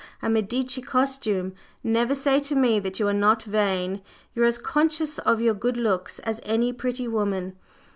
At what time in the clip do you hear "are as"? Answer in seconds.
4.41-4.57